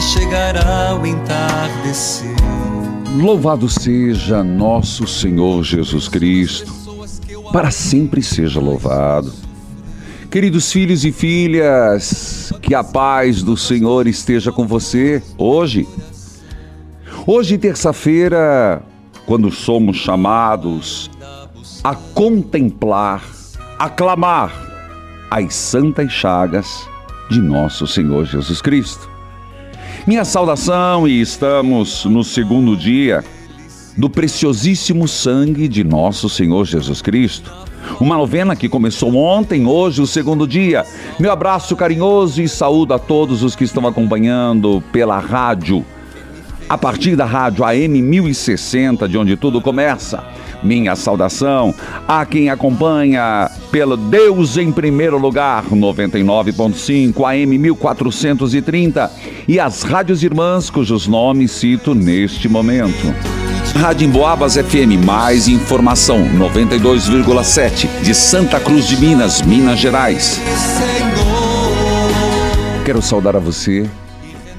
[0.00, 2.34] Chegará o entardecer.
[3.16, 6.72] Louvado seja nosso Senhor Jesus Cristo,
[7.52, 9.32] para sempre seja louvado.
[10.30, 15.86] Queridos filhos e filhas, que a paz do Senhor esteja com você hoje.
[17.24, 18.82] Hoje, terça-feira,
[19.26, 21.08] quando somos chamados
[21.84, 23.22] a contemplar,
[23.78, 24.52] a clamar
[25.30, 26.88] as santas chagas
[27.30, 29.13] de nosso Senhor Jesus Cristo.
[30.06, 33.24] Minha saudação e estamos no segundo dia
[33.96, 37.50] do preciosíssimo sangue de nosso Senhor Jesus Cristo.
[37.98, 40.84] Uma novena que começou ontem, hoje o segundo dia.
[41.18, 45.82] Meu abraço carinhoso e saúdo a todos os que estão acompanhando pela rádio.
[46.68, 50.22] A partir da rádio AM 1060, de onde tudo começa.
[50.64, 51.74] Minha saudação
[52.08, 59.12] a quem acompanha pelo Deus em primeiro lugar, 99.5, AM 1430
[59.46, 63.14] e as rádios irmãs cujos nomes cito neste momento.
[63.76, 70.40] Rádio Emboabas FM, mais informação, 92,7 de Santa Cruz de Minas, Minas Gerais.
[72.84, 73.90] Quero saudar a você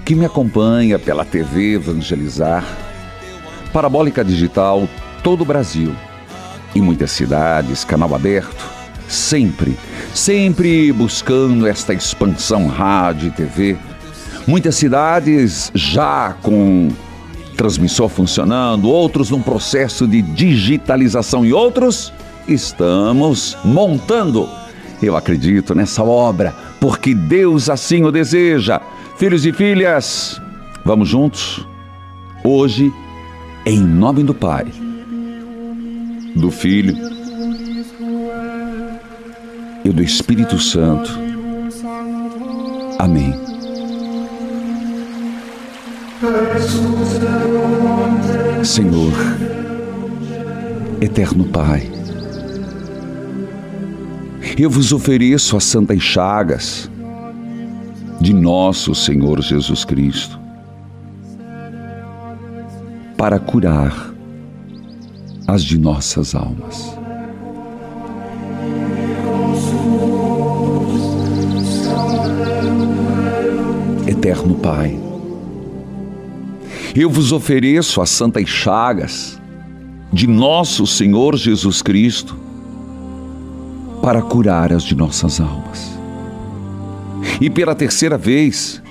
[0.03, 2.63] que me acompanha pela TV Evangelizar,
[3.71, 4.87] Parabólica Digital,
[5.25, 5.91] todo o Brasil,
[6.75, 8.63] em muitas cidades, canal aberto,
[9.07, 9.75] sempre,
[10.13, 13.75] sempre buscando esta expansão rádio e TV.
[14.45, 16.89] Muitas cidades já com
[17.57, 22.13] transmissor funcionando, outros num processo de digitalização e outros
[22.47, 24.47] estamos montando.
[25.01, 28.79] Eu acredito nessa obra, porque Deus assim o deseja.
[29.17, 30.39] Filhos e filhas,
[30.85, 31.67] vamos juntos?
[32.43, 32.93] Hoje,
[33.65, 34.84] em nome do Pai,
[36.35, 36.95] do Filho
[39.83, 41.11] e do Espírito Santo.
[42.99, 43.33] Amém.
[48.63, 49.13] Senhor,
[50.99, 51.91] eterno Pai,
[54.57, 56.89] eu vos ofereço as santas chagas
[58.19, 60.39] de nosso Senhor Jesus Cristo
[63.17, 64.14] para curar
[65.47, 66.97] as de nossas almas.
[74.07, 74.99] Eterno Pai,
[76.95, 79.39] eu vos ofereço as santas chagas
[80.11, 82.35] de nosso Senhor Jesus Cristo
[84.01, 85.95] para curar as de nossas almas.
[87.41, 88.81] E pela terceira vez,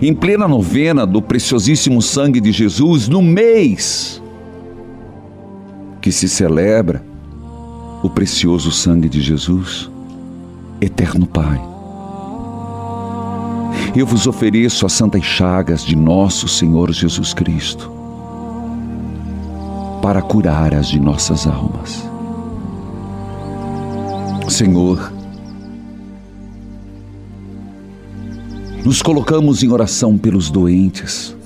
[0.00, 4.22] em plena novena do preciosíssimo sangue de Jesus, no mês
[6.06, 7.04] que se celebra
[8.00, 9.90] o precioso sangue de Jesus,
[10.80, 11.60] eterno Pai.
[13.92, 17.90] Eu vos ofereço as santas chagas de nosso Senhor Jesus Cristo
[20.00, 22.08] para curar as de nossas almas.
[24.48, 25.12] Senhor,
[28.84, 31.36] nos colocamos em oração pelos doentes,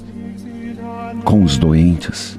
[1.25, 2.39] com os doentes.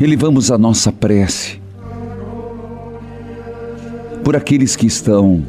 [0.00, 1.60] Elevamos a nossa prece
[4.22, 5.44] por aqueles que estão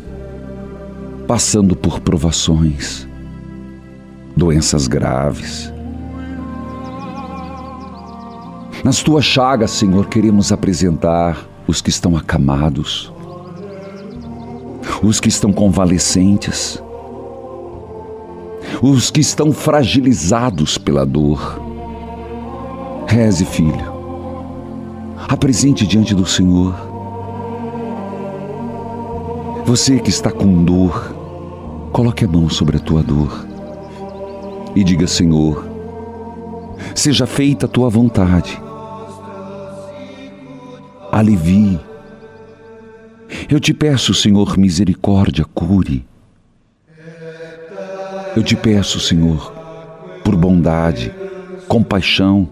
[1.27, 3.07] passando por provações,
[4.35, 5.71] doenças graves.
[8.83, 13.13] Nas tuas chagas, Senhor, queremos apresentar os que estão acamados,
[15.03, 16.81] os que estão convalescentes,
[18.81, 21.61] os que estão fragilizados pela dor.
[23.05, 23.98] Reze, filho.
[25.29, 26.73] Apresente diante do Senhor.
[29.63, 31.13] Você que está com dor,
[31.93, 33.45] coloque a mão sobre a tua dor
[34.75, 35.63] e diga: Senhor,
[36.95, 38.59] seja feita a tua vontade.
[41.11, 41.79] Alivie.
[43.47, 46.03] Eu te peço, Senhor, misericórdia, cure.
[48.35, 49.53] Eu te peço, Senhor,
[50.23, 51.13] por bondade,
[51.67, 52.49] compaixão,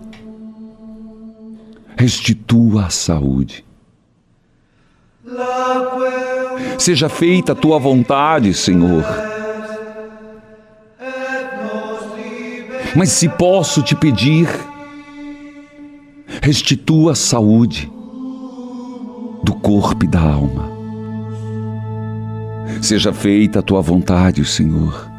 [1.97, 3.65] restitua a saúde.
[6.77, 9.03] Seja feita a tua vontade, Senhor.
[12.95, 14.47] Mas se posso te pedir,
[16.41, 17.91] restitua a saúde
[19.43, 20.69] do corpo e da alma.
[22.81, 25.09] Seja feita a tua vontade, Senhor.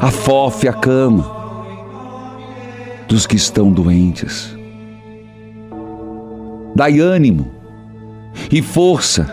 [0.00, 1.41] Afofe a cama
[3.12, 4.56] dos que estão doentes.
[6.74, 7.46] Dai ânimo
[8.50, 9.30] e força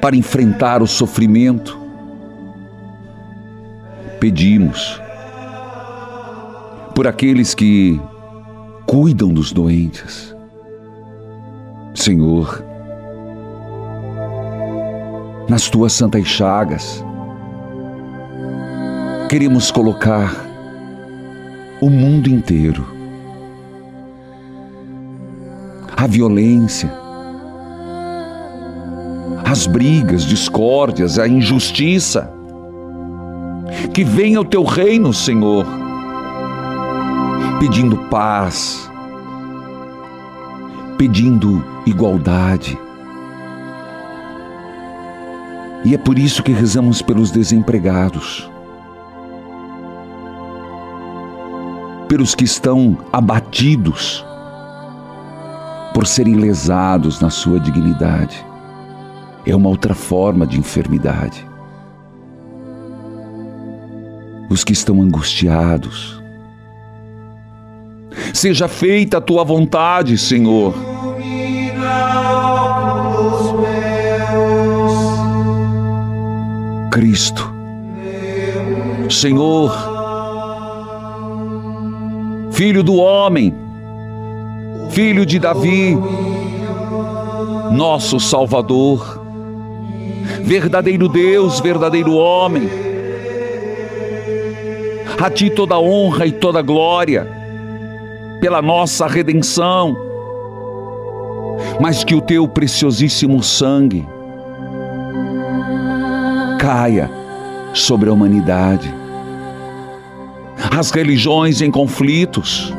[0.00, 1.76] para enfrentar o sofrimento.
[4.20, 5.02] Pedimos
[6.94, 8.00] por aqueles que
[8.86, 10.32] cuidam dos doentes.
[11.96, 12.64] Senhor,
[15.48, 17.04] nas tuas santas chagas,
[19.28, 20.43] queremos colocar
[21.84, 22.82] o mundo inteiro,
[25.94, 26.90] a violência,
[29.44, 32.32] as brigas, discórdias, a injustiça.
[33.92, 35.66] Que venha o teu reino, Senhor,
[37.60, 38.90] pedindo paz,
[40.96, 42.78] pedindo igualdade.
[45.84, 48.53] E é por isso que rezamos pelos desempregados
[52.14, 54.24] pelos que estão abatidos
[55.92, 58.46] por serem lesados na sua dignidade.
[59.44, 61.44] É uma outra forma de enfermidade.
[64.48, 66.22] Os que estão angustiados.
[68.32, 70.72] Seja feita a tua vontade, Senhor.
[76.92, 77.52] Cristo,
[79.10, 79.93] Senhor,
[82.54, 83.52] filho do homem,
[84.90, 85.98] filho de Davi,
[87.72, 89.20] nosso Salvador,
[90.40, 92.70] verdadeiro Deus, verdadeiro homem.
[95.20, 97.26] A ti toda honra e toda glória
[98.40, 99.96] pela nossa redenção,
[101.80, 104.06] mas que o teu preciosíssimo sangue
[106.60, 107.10] caia
[107.72, 109.03] sobre a humanidade
[110.76, 112.74] as religiões em conflitos,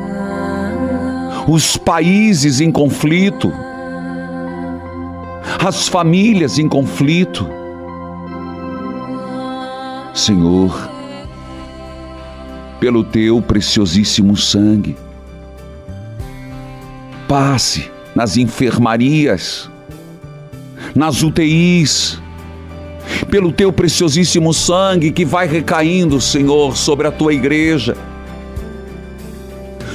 [1.48, 3.50] os países em conflito,
[5.64, 7.48] as famílias em conflito.
[10.12, 10.90] Senhor,
[12.78, 14.96] pelo teu preciosíssimo sangue,
[17.26, 19.70] passe nas enfermarias,
[20.94, 22.20] nas UTIs,
[23.30, 27.96] pelo teu preciosíssimo sangue que vai recaindo, Senhor, sobre a tua igreja,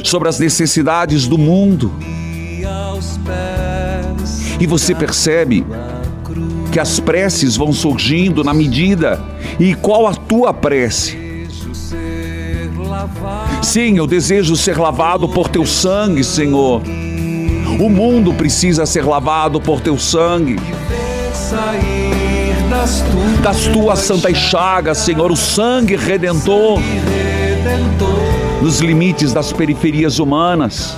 [0.04, 1.94] sobre as necessidades do mundo.
[4.60, 5.66] E você percebe
[6.72, 9.20] que as preces vão surgindo na medida
[9.60, 11.20] e qual a tua prece?
[13.62, 16.82] Sim, eu desejo ser lavado por teu sangue, Senhor.
[17.80, 20.58] O mundo precisa ser lavado por teu sangue
[23.44, 26.80] das tuas santas chagas, Senhor, o sangue redentor
[28.62, 30.96] nos limites das periferias humanas,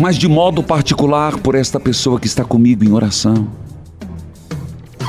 [0.00, 3.46] mas de modo particular por esta pessoa que está comigo em oração.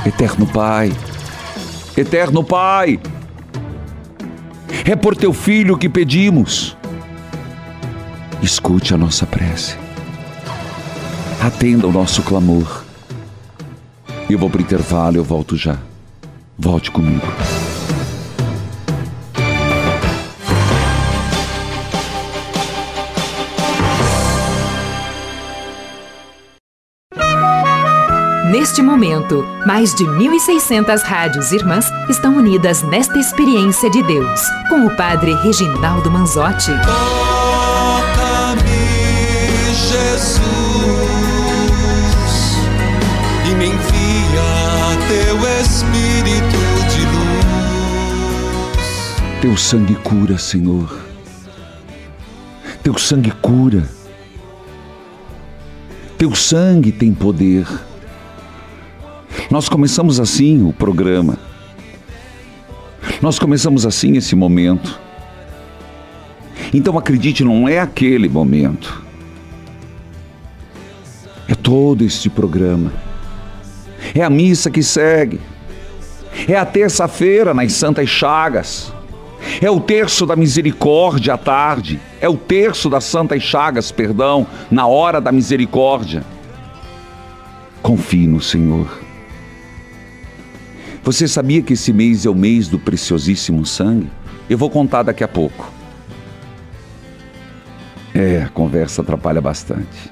[0.05, 0.91] Eterno Pai,
[1.95, 2.99] Eterno Pai,
[4.83, 6.75] é por teu filho que pedimos.
[8.41, 9.77] Escute a nossa prece.
[11.41, 12.84] Atenda o nosso clamor
[14.33, 15.77] eu vou para o intervalo, eu volto já.
[16.57, 17.25] Volte comigo.
[28.49, 34.95] Neste momento, mais de 1.600 rádios irmãs estão unidas nesta experiência de Deus, com o
[34.95, 36.71] Padre Reginaldo Manzotti.
[49.45, 51.05] Teu sangue cura, Senhor.
[52.81, 53.87] Teu sangue cura.
[56.17, 57.67] Teu sangue tem poder.
[59.51, 61.37] Nós começamos assim o programa.
[63.21, 64.99] Nós começamos assim esse momento.
[66.73, 69.05] Então acredite, não é aquele momento.
[71.47, 72.91] É todo este programa.
[74.15, 75.39] É a missa que segue.
[76.47, 78.94] É a terça-feira nas Santas Chagas.
[79.61, 81.99] É o terço da misericórdia à tarde.
[82.19, 86.23] É o terço das Santas Chagas, perdão, na hora da misericórdia.
[87.81, 89.05] Confie no Senhor.
[91.03, 94.09] Você sabia que esse mês é o mês do preciosíssimo sangue?
[94.49, 95.71] Eu vou contar daqui a pouco.
[98.13, 100.11] É, a conversa atrapalha bastante.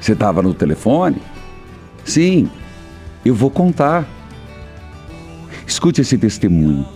[0.00, 1.20] Você estava no telefone?
[2.04, 2.48] Sim,
[3.24, 4.06] eu vou contar.
[5.66, 6.86] Escute esse testemunho.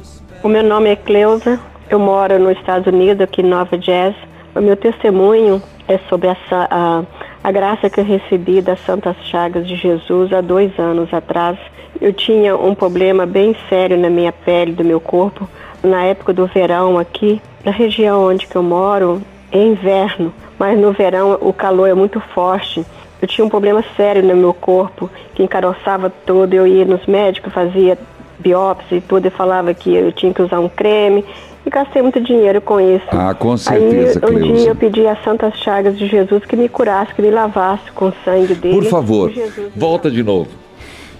[0.44, 1.58] O meu nome é Cleusa,
[1.88, 4.20] eu moro nos Estados Unidos, aqui em Nova Jersey.
[4.54, 7.02] O meu testemunho é sobre a, a,
[7.42, 11.58] a graça que eu recebi das Santas Chagas de Jesus há dois anos atrás.
[11.98, 15.48] Eu tinha um problema bem sério na minha pele, do meu corpo.
[15.82, 21.38] Na época do verão aqui, na região onde eu moro, é inverno, mas no verão
[21.40, 22.84] o calor é muito forte.
[23.22, 26.52] Eu tinha um problema sério no meu corpo, que encaroçava todo.
[26.52, 27.96] Eu ia nos médicos, fazia
[28.38, 31.24] biópsia e tudo, e falava que eu tinha que usar um creme.
[31.66, 33.06] E gastei muito dinheiro com isso.
[33.10, 34.60] Ah, com certeza, Aí, um Cleusa.
[34.60, 38.08] dia eu pedi às Santas Chagas de Jesus que me curasse, que me lavasse com
[38.08, 38.74] o sangue dele.
[38.74, 39.32] Por favor,
[39.74, 40.50] volta de novo.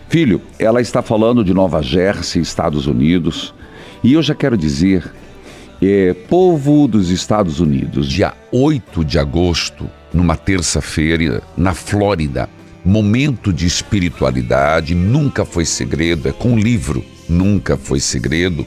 [0.09, 3.55] Filho, ela está falando de Nova Jersey, Estados Unidos,
[4.03, 5.11] e eu já quero dizer,
[5.83, 12.49] é, povo dos Estados Unidos, dia 8 de agosto, numa terça-feira, na Flórida,
[12.85, 18.67] momento de espiritualidade, nunca foi segredo, é com livro, nunca foi segredo,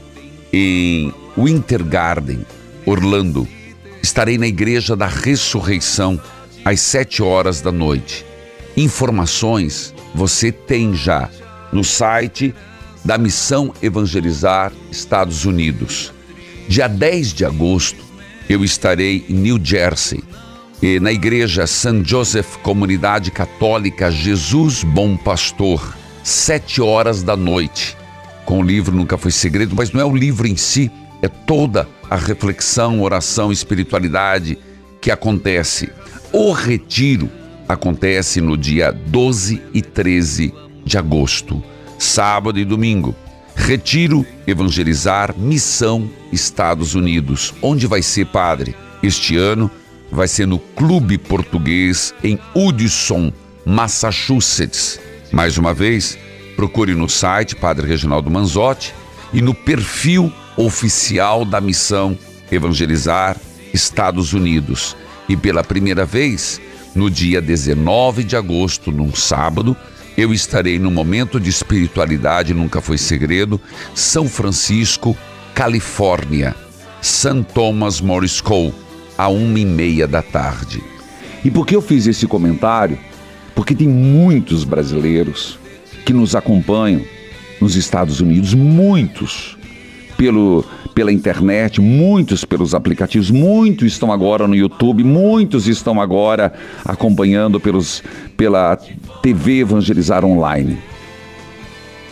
[0.52, 2.44] em Winter Garden,
[2.84, 3.46] Orlando.
[4.02, 6.20] Estarei na Igreja da Ressurreição
[6.64, 8.26] às sete horas da noite.
[8.76, 11.28] Informações você tem já
[11.72, 12.54] no site
[13.04, 16.12] da Missão Evangelizar Estados Unidos.
[16.68, 18.04] Dia 10 de agosto,
[18.48, 20.22] eu estarei em New Jersey,
[21.00, 22.02] na Igreja St.
[22.04, 27.96] Joseph Comunidade Católica Jesus Bom Pastor, sete horas da noite.
[28.44, 30.88] Com o livro Nunca Foi Segredo, mas não é o livro em si,
[31.20, 34.56] é toda a reflexão, oração, espiritualidade
[35.00, 35.90] que acontece.
[36.32, 37.28] O retiro
[37.68, 40.54] acontece no dia 12 e 13
[40.84, 41.62] de agosto,
[41.98, 43.16] sábado e domingo.
[43.56, 47.52] Retiro Evangelizar Missão Estados Unidos.
[47.60, 48.76] Onde vai ser, padre?
[49.02, 49.68] Este ano
[50.10, 53.32] vai ser no Clube Português em Hudson,
[53.64, 55.00] Massachusetts.
[55.32, 56.18] Mais uma vez,
[56.56, 58.94] procure no site Padre Reginaldo Manzotti
[59.32, 62.18] e no perfil oficial da Missão
[62.50, 63.36] Evangelizar
[63.72, 64.96] Estados Unidos.
[65.28, 66.60] E pela primeira vez,
[66.94, 69.76] no dia 19 de agosto, num sábado,
[70.16, 73.60] eu estarei no momento de espiritualidade, nunca foi segredo,
[73.94, 75.16] São Francisco,
[75.54, 76.56] Califórnia,
[77.00, 77.44] St.
[77.54, 78.74] Thomas More School,
[79.18, 80.80] a uma e meia da tarde.
[81.44, 82.98] E por que eu fiz esse comentário?
[83.54, 85.58] Porque tem muitos brasileiros
[86.06, 87.02] que nos acompanham
[87.60, 89.58] nos Estados Unidos, muitos
[90.16, 96.52] pelo, pela internet, muitos pelos aplicativos, muitos estão agora no YouTube, muitos estão agora
[96.84, 98.02] acompanhando pelos,
[98.36, 98.76] pela
[99.22, 100.78] TV Evangelizar Online.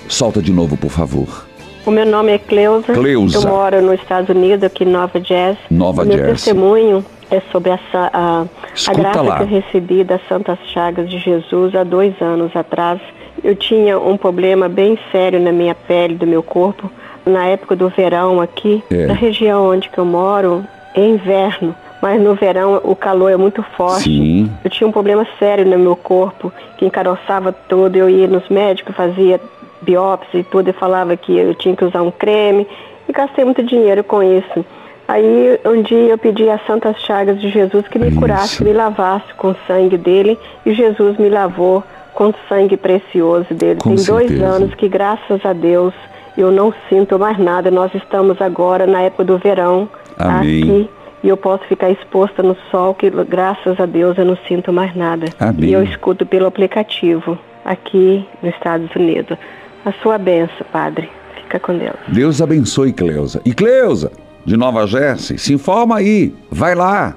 [0.09, 1.46] Solta de novo, por favor.
[1.87, 2.93] O meu nome é Cleusa.
[2.93, 3.39] Cleusa.
[3.39, 5.63] Eu moro nos Estados Unidos, aqui em Nova Jersey.
[5.71, 6.35] Nova o meu Jersey.
[6.35, 8.45] testemunho é sobre a, a,
[8.89, 9.37] a graça lá.
[9.37, 13.01] que eu recebi das Santas Chagas de Jesus há dois anos atrás.
[13.45, 16.91] Eu tinha um problema bem sério na minha pele, do meu corpo.
[17.25, 19.07] Na época do verão aqui, É.
[19.07, 20.65] na região onde eu moro,
[20.95, 21.75] é inverno.
[22.03, 24.05] Mas no verão o calor é muito forte.
[24.05, 24.51] Sim.
[24.63, 27.97] Eu tinha um problema sério no meu corpo, que encaroçava todo.
[27.97, 29.41] Eu ia nos médicos, fazia
[29.83, 32.67] biópsia e tudo, e falava que eu tinha que usar um creme.
[33.09, 34.65] E gastei muito dinheiro com isso.
[35.09, 38.19] Aí um dia eu pedi às Santas Chagas de Jesus que me Isso.
[38.19, 40.37] curasse, me lavasse com o sangue dele.
[40.65, 43.79] E Jesus me lavou com o sangue precioso dele.
[43.81, 44.47] Com Tem dois certeza.
[44.47, 45.95] anos que, graças a Deus,
[46.37, 47.71] eu não sinto mais nada.
[47.71, 50.63] Nós estamos agora na época do verão Amém.
[50.63, 50.91] aqui
[51.23, 54.95] e eu posso ficar exposta no sol, que graças a Deus eu não sinto mais
[54.95, 55.27] nada.
[55.39, 55.71] Amém.
[55.71, 59.37] E eu escuto pelo aplicativo aqui nos Estados Unidos.
[59.87, 61.09] A sua benção, Padre.
[61.43, 61.95] Fica com Deus.
[62.09, 63.41] Deus abençoe Cleusa.
[63.45, 64.11] E Cleusa,
[64.45, 66.35] de Nova Jersey, se informa aí.
[66.51, 67.15] Vai lá.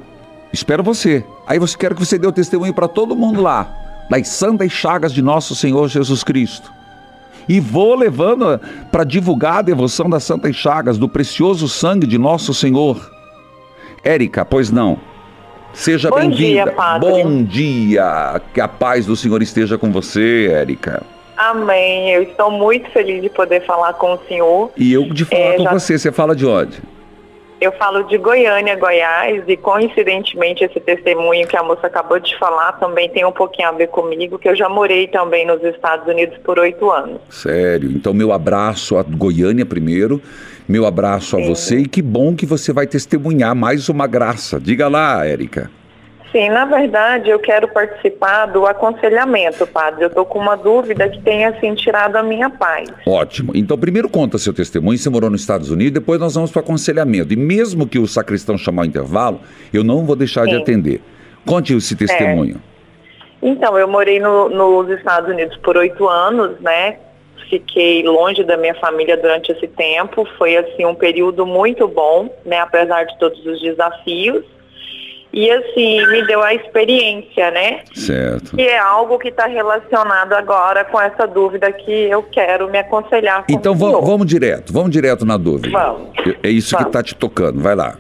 [0.54, 1.26] Espero você.
[1.48, 3.68] Aí você quer que você dê o testemunho para todo mundo lá,
[4.08, 6.72] das santas chagas de nosso Senhor Jesus Cristo.
[7.48, 8.62] E vou levando
[8.92, 13.12] para divulgar a devoção das santas chagas, do precioso sangue de nosso Senhor.
[14.04, 15.00] Érica, pois não.
[15.74, 16.72] Seja Bom dia, bem-vinda.
[16.74, 17.10] padre.
[17.10, 18.40] Bom dia.
[18.54, 21.02] Que a paz do Senhor esteja com você, Érica.
[21.40, 22.10] Amém.
[22.12, 24.72] Eu estou muito feliz de poder falar com o senhor.
[24.76, 25.98] E eu de falar É, com já- você.
[25.98, 26.78] Você fala de onde?
[27.62, 32.74] Eu falo de Goiânia, Goiás, e coincidentemente esse testemunho que a moça acabou de falar
[32.74, 36.38] também tem um pouquinho a ver comigo, que eu já morei também nos Estados Unidos
[36.40, 37.20] por oito anos.
[37.30, 37.90] Sério.
[37.92, 40.22] Então, meu abraço a Goiânia primeiro.
[40.68, 44.60] Meu abraço a você e que bom que você vai testemunhar mais uma graça.
[44.60, 45.70] Diga lá, Érica.
[46.32, 50.04] Sim, na verdade eu quero participar do aconselhamento, padre.
[50.04, 52.88] Eu estou com uma dúvida que tenha assim tirado a minha paz.
[53.08, 53.52] Ótimo.
[53.56, 54.98] Então, primeiro conta seu testemunho.
[54.98, 57.34] Você morou nos Estados Unidos, depois nós vamos para o aconselhamento.
[57.34, 59.42] E mesmo que o sacristão chamar o intervalo,
[59.74, 60.62] eu não vou deixar de Sim.
[60.62, 61.02] atender.
[61.48, 62.62] Conte esse testemunho.
[63.42, 66.98] Então, eu morei no- nos Estados Unidos por oito anos, né?
[67.50, 70.28] Fiquei longe da minha família durante esse tempo.
[70.38, 72.60] Foi assim um período muito bom, né?
[72.60, 74.44] Apesar de todos os desafios.
[75.32, 77.82] E assim me deu a experiência, né?
[77.94, 78.56] Certo.
[78.56, 83.46] Que é algo que está relacionado agora com essa dúvida que eu quero me aconselhar
[83.46, 84.02] com Então o va- senhor.
[84.06, 85.70] vamos direto, vamos direto na dúvida.
[85.78, 86.10] Vamos.
[86.42, 86.88] É isso que Vamos.
[86.88, 87.62] está te tocando.
[87.62, 87.96] Vai lá.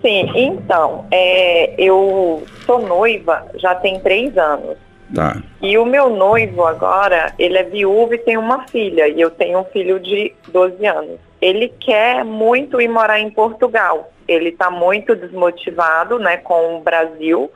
[0.00, 4.76] Sim, então, é, eu sou noiva já tem três anos.
[5.12, 5.36] Tá.
[5.60, 9.60] E o meu noivo agora, ele é viúvo e tem uma filha, e eu tenho
[9.60, 11.18] um filho de 12 anos.
[11.40, 14.10] Ele quer muito ir morar em Portugal.
[14.26, 17.50] Ele está muito desmotivado, né, com o Brasil.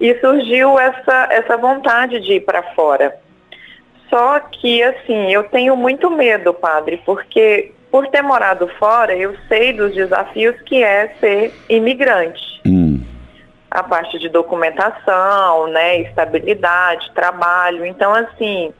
[0.00, 3.14] E surgiu essa, essa vontade de ir para fora.
[4.10, 9.72] Só que, assim, eu tenho muito medo, padre, porque por ter morado fora, eu sei
[9.72, 13.00] dos desafios que é ser imigrante Hum.
[13.74, 17.86] A parte de documentação, né, estabilidade, trabalho.
[17.86, 18.70] Então, assim,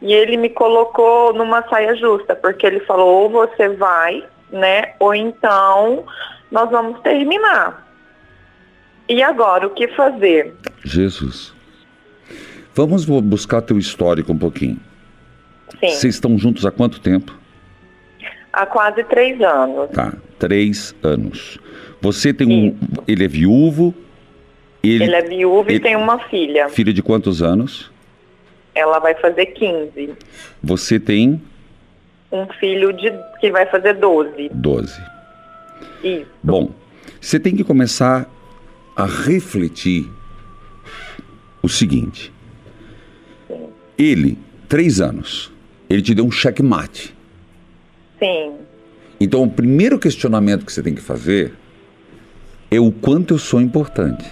[0.00, 5.14] e ele me colocou numa saia justa, porque ele falou, ou você vai, né, ou
[5.14, 6.04] então
[6.50, 7.86] nós vamos terminar.
[9.08, 10.54] E agora, o que fazer?
[10.84, 11.52] Jesus.
[12.74, 14.78] Vamos bu- buscar teu histórico um pouquinho.
[15.80, 17.38] Sim, Vocês estão juntos há quanto tempo?
[18.52, 19.90] há quase três anos.
[19.90, 20.12] Tá.
[20.38, 21.58] Três anos.
[22.00, 22.76] Você tem um.
[23.06, 23.94] Ele é viúvo.
[24.82, 26.68] Ele, Ele é viúvo ele- e tem uma filha.
[26.68, 27.90] filho de quantos anos?
[28.74, 30.14] Ela vai fazer 15.
[30.62, 31.40] Você tem
[32.32, 34.48] Um filho de que vai fazer 12.
[34.54, 35.00] 12.
[36.04, 36.26] Isso.
[36.42, 36.70] Bom,
[37.20, 38.30] você tem que começar
[38.94, 40.08] a refletir
[41.60, 42.32] o seguinte.
[43.98, 44.38] Ele,
[44.68, 45.52] três anos,
[45.90, 47.12] ele te deu um checkmate.
[48.18, 48.54] Sim.
[49.18, 51.52] Então, o primeiro questionamento que você tem que fazer
[52.70, 54.24] é o quanto eu sou importante.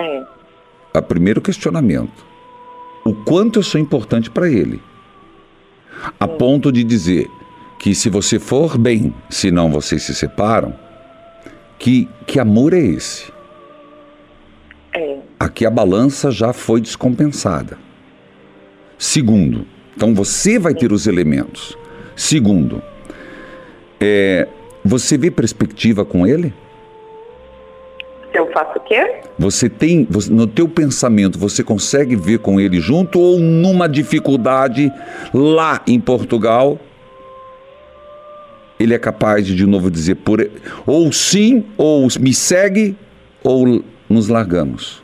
[0.00, 0.24] É.
[0.98, 2.24] O primeiro questionamento.
[3.04, 4.80] O quanto eu sou importante para ele.
[6.18, 7.28] A ponto de dizer
[7.78, 10.74] que se você for bem, senão vocês se separam,
[11.78, 13.32] que, que amor é esse?
[14.92, 15.18] É.
[15.38, 17.78] Aqui a balança já foi descompensada.
[18.98, 21.76] Segundo, então você vai ter os elementos.
[22.14, 22.82] Segundo,
[23.98, 24.46] é,
[24.84, 26.52] você vê perspectiva com ele?
[28.30, 29.22] Se eu faço o quê?
[29.38, 34.92] Você tem, no teu pensamento, você consegue ver com ele junto ou numa dificuldade
[35.34, 36.78] lá em Portugal,
[38.78, 40.40] ele é capaz de de novo dizer por
[40.86, 42.96] ou sim, ou me segue,
[43.44, 45.02] ou nos largamos.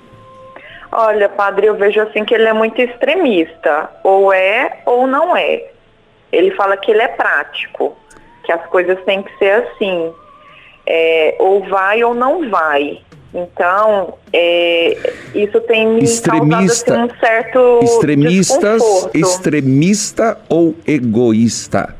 [0.91, 3.91] Olha, padre, eu vejo assim que ele é muito extremista.
[4.03, 5.63] Ou é ou não é.
[6.33, 7.95] Ele fala que ele é prático,
[8.45, 10.11] que as coisas têm que ser assim.
[10.87, 13.01] É, ou vai ou não vai.
[13.35, 14.97] Então, é,
[15.35, 19.17] isso tem me Extremista- causado assim, um certo Extremistas, desconforto.
[19.19, 21.95] extremista ou egoísta?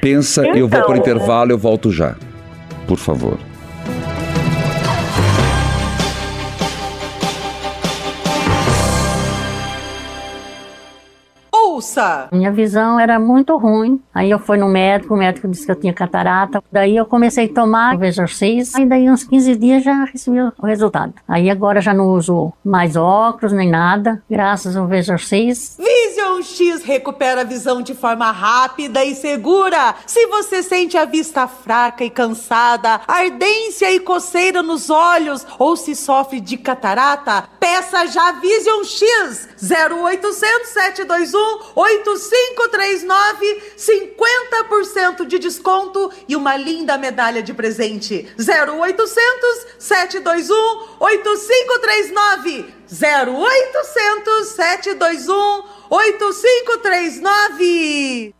[0.00, 2.14] Pensa, eu vou Então, para o intervalo, eu volto já.
[2.86, 3.38] Por favor.
[11.76, 12.28] Ouça!
[12.32, 14.00] Minha visão era muito ruim.
[14.14, 16.64] Aí eu fui no médico, o médico disse que eu tinha catarata.
[16.72, 18.74] Daí eu comecei a tomar o Vesorcis.
[18.74, 21.12] Aí daí uns 15 dias já recebi o resultado.
[21.28, 24.86] Aí agora já não uso mais óculos nem nada, graças ao.
[24.86, 25.16] Visionária!
[25.36, 29.94] Vision X recupera a visão de forma rápida e segura.
[30.06, 35.94] Se você sente a vista fraca e cansada, ardência e coceira nos olhos ou se
[35.94, 46.56] sofre de catarata, peça já Vision X 0800 721 8539 50% de desconto e uma
[46.56, 48.26] linda medalha de presente.
[48.38, 50.54] 0800 721
[51.00, 58.34] 8539 0800 721 8539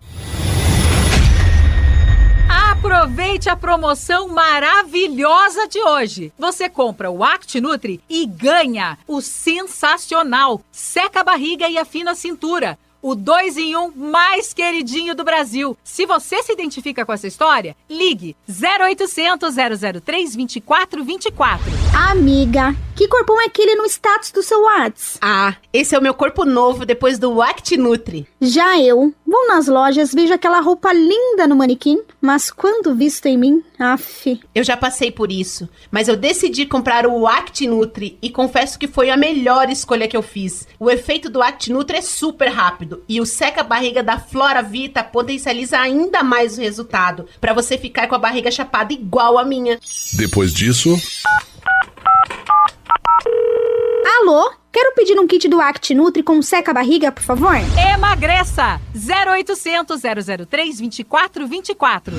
[2.48, 6.32] Aproveite a promoção maravilhosa de hoje.
[6.38, 12.14] Você compra o Act Nutri e ganha o sensacional Seca a Barriga e Afina a
[12.14, 15.78] Cintura o 2 em 1 um mais queridinho do Brasil.
[15.84, 19.54] Se você se identifica com essa história, ligue 0800
[20.02, 21.70] 003 2424.
[22.10, 25.18] Amiga, que corpão é aquele no status do seu Whats?
[25.20, 28.26] Ah, esse é o meu corpo novo depois do Act Nutri.
[28.40, 33.36] Já eu, vou nas lojas, vejo aquela roupa linda no manequim, mas quando visto em
[33.36, 34.40] mim, af.
[34.54, 38.88] Eu já passei por isso, mas eu decidi comprar o Act Nutri e confesso que
[38.88, 40.66] foi a melhor escolha que eu fiz.
[40.80, 45.78] O efeito do Act Nutri é super rápido e o seca-barriga da Flora Vita potencializa
[45.78, 49.78] ainda mais o resultado, para você ficar com a barriga chapada igual a minha.
[50.14, 50.98] Depois disso.
[54.08, 54.52] Alô?
[54.72, 57.56] Quero pedir um kit do Act Nutri com seca-barriga, por favor?
[57.92, 58.80] Emagreça!
[58.94, 60.00] 0800
[60.48, 62.14] 003 2424.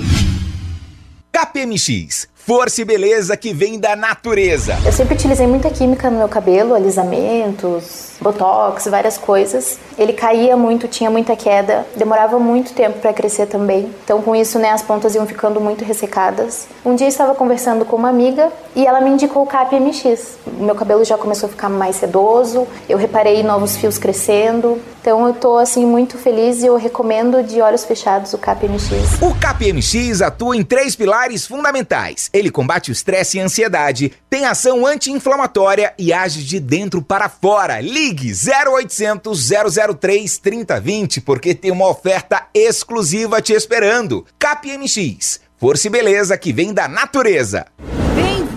[1.31, 4.77] KPMX Força e beleza que vem da natureza.
[4.85, 9.77] Eu sempre utilizei muita química no meu cabelo, alisamentos, botox, várias coisas.
[9.97, 13.93] Ele caía muito, tinha muita queda, demorava muito tempo para crescer também.
[14.01, 16.69] Então, com isso, né, as pontas iam ficando muito ressecadas.
[16.85, 20.37] Um dia eu estava conversando com uma amiga e ela me indicou o CAP-MX.
[20.57, 24.81] O meu cabelo já começou a ficar mais sedoso, eu reparei novos fios crescendo.
[25.07, 29.21] Então, eu tô assim muito feliz e eu recomendo de olhos fechados o CAP-MX.
[29.21, 34.43] O CAP-MX atua em três pilares fundamentais ele combate o estresse e a ansiedade, tem
[34.43, 37.79] ação anti-inflamatória e age de dentro para fora.
[37.79, 39.49] Ligue 0800
[39.97, 44.25] 003 3020 porque tem uma oferta exclusiva te esperando.
[44.37, 47.65] CapMX, força e beleza que vem da natureza.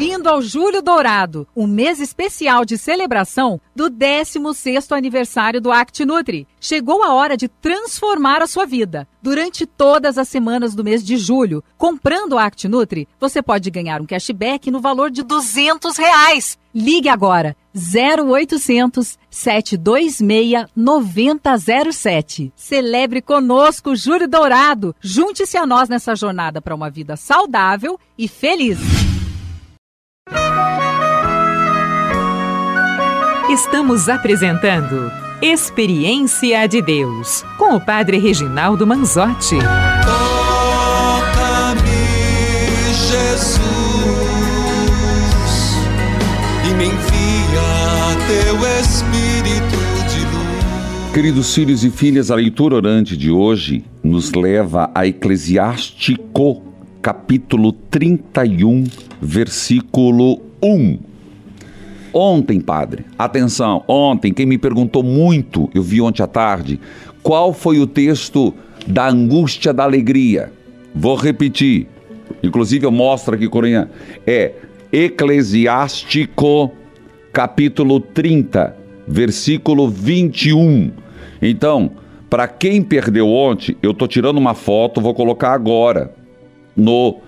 [0.00, 6.48] Bem-vindo ao Julho Dourado, um mês especial de celebração do 16º aniversário do Act Nutri.
[6.58, 9.06] Chegou a hora de transformar a sua vida.
[9.20, 14.00] Durante todas as semanas do mês de julho, comprando o Act Nutri, você pode ganhar
[14.00, 16.58] um cashback no valor de 200 reais.
[16.74, 22.54] Ligue agora 0800 726 9007.
[22.56, 24.96] Celebre conosco o Júlio Dourado.
[24.98, 28.78] Junte-se a nós nessa jornada para uma vida saudável e feliz.
[33.50, 35.10] Estamos apresentando
[35.42, 39.56] Experiência de Deus com o Padre Reginaldo Manzotti.
[40.04, 41.80] Toca-me,
[43.08, 43.60] Jesus,
[46.68, 51.12] e me envia teu Espírito de luz.
[51.14, 56.69] Queridos filhos e filhas, a leitura orante de hoje nos leva a Eclesiástico,
[57.02, 58.84] capítulo 31,
[59.20, 60.98] versículo 1.
[62.12, 66.80] Ontem, padre, atenção, ontem, quem me perguntou muito, eu vi ontem à tarde,
[67.22, 68.52] qual foi o texto
[68.86, 70.52] da angústia da alegria?
[70.94, 71.86] Vou repetir,
[72.42, 73.88] inclusive eu mostro aqui, Corinha,
[74.26, 74.52] é
[74.92, 76.72] Eclesiástico,
[77.32, 80.90] capítulo 30, versículo 21.
[81.40, 81.92] Então,
[82.28, 86.19] para quem perdeu ontem, eu tô tirando uma foto, vou colocar agora
[86.76, 87.20] no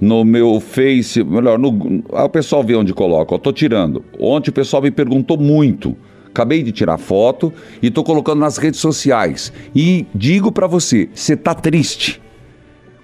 [0.00, 4.04] no meu Face, melhor, no, ah, o pessoal vê onde coloca, eu tô tirando.
[4.18, 5.96] Ontem o pessoal me perguntou muito.
[6.26, 9.50] Acabei de tirar foto e tô colocando nas redes sociais.
[9.74, 12.20] E digo para você, você tá triste.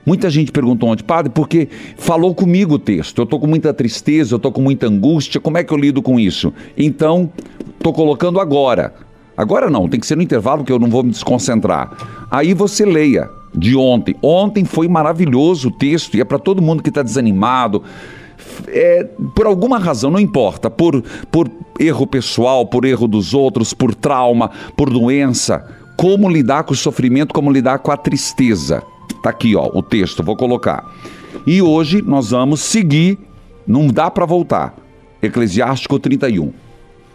[0.04, 3.22] Muita gente perguntou ontem, padre, porque falou comigo o texto.
[3.22, 5.40] Eu tô com muita tristeza, eu tô com muita angústia.
[5.40, 6.52] Como é que eu lido com isso?
[6.76, 7.32] Então,
[7.78, 8.92] tô colocando agora.
[9.34, 12.26] Agora não, tem que ser no intervalo que eu não vou me desconcentrar.
[12.30, 14.14] Aí você leia de ontem.
[14.22, 17.82] Ontem foi maravilhoso o texto e é para todo mundo que está desanimado.
[18.68, 23.94] É, por alguma razão, não importa, por, por erro pessoal, por erro dos outros, por
[23.94, 28.82] trauma, por doença, como lidar com o sofrimento, como lidar com a tristeza.
[29.22, 30.92] Tá aqui, ó, o texto, vou colocar.
[31.46, 33.18] E hoje nós vamos seguir,
[33.66, 34.74] não dá para voltar.
[35.22, 36.52] Eclesiástico 31.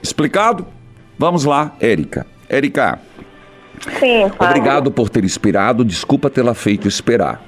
[0.02, 0.66] Explicado?
[1.20, 2.26] Vamos lá, Érica.
[2.48, 3.00] Érica,
[4.00, 7.42] Sim, Obrigado por ter esperado, desculpa tê-la feito esperar.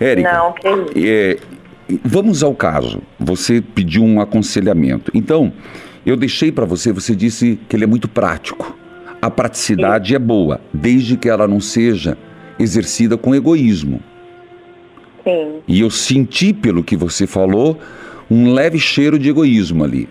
[0.00, 0.92] Érica, Não, que isso.
[0.96, 1.36] É,
[2.04, 3.00] vamos ao caso.
[3.18, 5.10] Você pediu um aconselhamento.
[5.14, 5.52] Então,
[6.04, 8.76] eu deixei para você, você disse que ele é muito prático.
[9.20, 12.18] a praticidade é boa, desde que ela não seja
[12.58, 14.00] exercida com egoísmo.
[15.22, 15.62] Sim.
[15.68, 17.78] E eu senti, pelo que você falou,
[18.28, 20.08] um leve cheiro de egoísmo ali.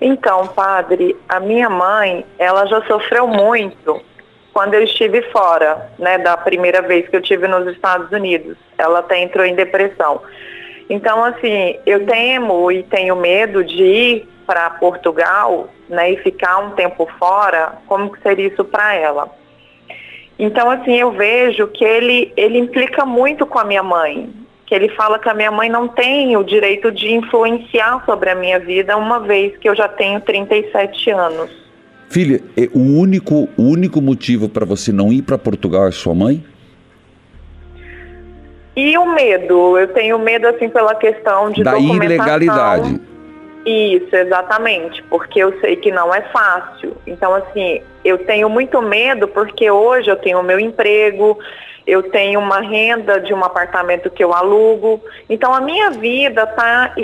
[0.00, 4.00] Então, padre, a minha mãe, ela já sofreu muito
[4.52, 8.56] quando eu estive fora, né, da primeira vez que eu tive nos Estados Unidos.
[8.76, 10.20] Ela até entrou em depressão.
[10.90, 16.72] Então, assim, eu temo e tenho medo de ir para Portugal, né, e ficar um
[16.72, 17.78] tempo fora.
[17.86, 19.30] Como que seria isso para ela?
[20.38, 24.30] Então, assim, eu vejo que ele ele implica muito com a minha mãe,
[24.66, 28.34] que ele fala que a minha mãe não tem o direito de influenciar sobre a
[28.34, 31.71] minha vida, uma vez que eu já tenho 37 anos.
[32.12, 36.14] Filha, é o único, o único motivo para você não ir para Portugal é sua
[36.14, 36.44] mãe?
[38.76, 39.78] E o medo?
[39.78, 43.00] Eu tenho medo, assim, pela questão de da ilegalidade.
[43.64, 46.94] Isso, exatamente, porque eu sei que não é fácil.
[47.06, 51.38] Então, assim, eu tenho muito medo porque hoje eu tenho o meu emprego,
[51.86, 55.00] eu tenho uma renda de um apartamento que eu alugo.
[55.28, 56.94] Então, a minha vida está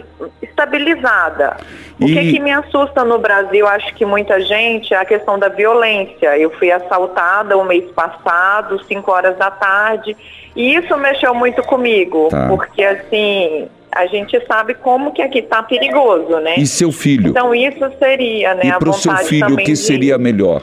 [0.40, 1.56] estabilizada.
[2.00, 5.38] O que, E- que me assusta no Brasil, acho que muita gente, é a questão
[5.38, 6.38] da violência.
[6.38, 10.16] Eu fui assaltada o mês passado, 5 horas da tarde,
[10.54, 12.46] e isso mexeu muito comigo, Tá.
[12.48, 16.54] porque assim, a gente sabe como que aqui está perigoso, né?
[16.56, 17.30] E seu filho?
[17.30, 20.62] Então isso seria, né, e para o seu filho, o que de- seria melhor?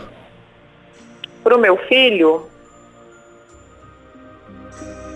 [1.43, 2.43] Para o meu filho,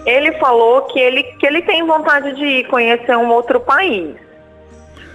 [0.10, 4.16] ele falou que ele, que ele tem vontade de ir conhecer um outro país.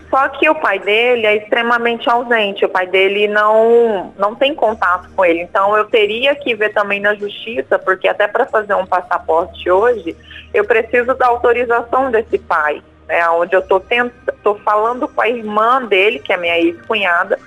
[0.09, 5.09] Só que o pai dele é extremamente ausente, o pai dele não, não tem contato
[5.17, 5.41] com ele.
[5.41, 10.17] Então eu teria que ver também na justiça, porque até para fazer um passaporte hoje,
[10.53, 12.81] eu preciso da autorização desse pai.
[13.09, 13.83] Né, onde eu estou
[14.43, 17.39] tô falando com a irmã dele, que é minha ex-cunhada,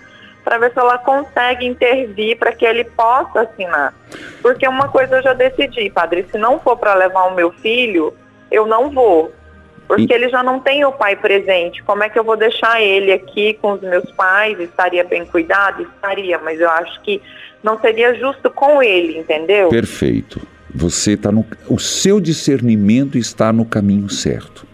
[0.48, 3.94] para ver se ela consegue intervir para que ele possa assinar.
[4.42, 8.14] Porque uma coisa eu já decidi, padre, se não for para levar o meu filho,
[8.50, 9.34] eu não vou.
[9.90, 11.84] Porque E- ele já não tem o pai presente.
[11.84, 14.58] Como é que eu vou deixar ele aqui com os meus pais?
[14.62, 15.84] Estaria bem cuidado?
[15.84, 17.22] Estaria, mas eu acho que
[17.62, 19.68] não seria justo com ele, entendeu?
[19.68, 20.40] Perfeito.
[20.74, 21.46] Você está no.
[21.68, 24.66] O seu discernimento está no caminho certo.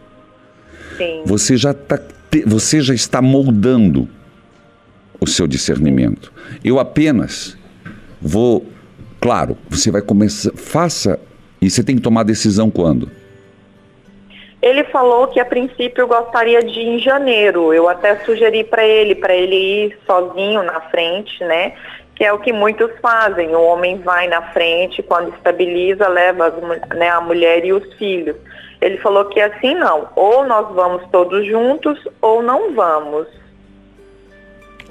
[0.98, 1.24] Sim.
[1.26, 2.00] Você já, tá,
[2.46, 4.08] você já está moldando
[5.24, 6.32] o seu discernimento.
[6.64, 7.58] Eu apenas
[8.22, 8.66] vou.
[9.20, 10.52] Claro, você vai começar.
[10.56, 11.20] Faça.
[11.62, 13.10] E você tem que tomar decisão quando?
[14.62, 17.74] Ele falou que a princípio gostaria de ir em janeiro.
[17.74, 21.74] Eu até sugeri para ele, para ele ir sozinho na frente, né?
[22.16, 23.54] Que é o que muitos fazem.
[23.56, 28.38] O homem vai na frente, quando estabiliza, leva as né, a mulher e os filhos.
[28.80, 30.08] Ele falou que assim não.
[30.16, 33.28] Ou nós vamos todos juntos, ou não vamos.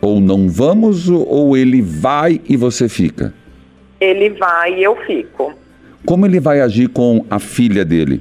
[0.04, 3.32] Ou não vamos, ou- ele vai e você fica?
[4.00, 5.54] Ele vai e eu fico.
[6.04, 8.20] Como ele vai agir com a filha dele?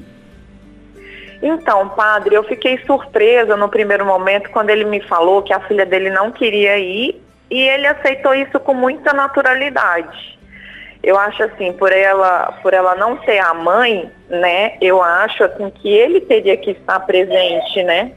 [1.42, 5.84] Então, padre, eu fiquei surpresa no primeiro momento quando ele me falou que a filha
[5.84, 10.40] dele não queria ir e ele aceitou isso com muita naturalidade.
[11.02, 14.74] Eu acho assim, por ela, por ela não ser a mãe, né?
[14.80, 18.12] Eu acho assim que ele teria que estar presente, né?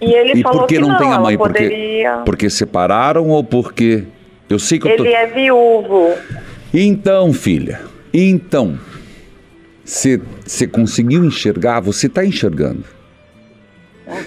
[0.00, 1.36] E ele e falou por que que não, tem a mãe?
[1.38, 2.16] Porque, poderia.
[2.18, 4.04] porque separaram ou porque.
[4.48, 5.04] Eu sei que eu tô.
[5.04, 6.12] Ele é viúvo.
[6.72, 7.80] Então, filha,
[8.12, 8.78] então,
[9.84, 12.84] você conseguiu enxergar, você está enxergando.